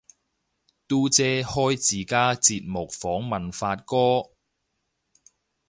[0.87, 4.31] 嘟姐開自家節目訪問發哥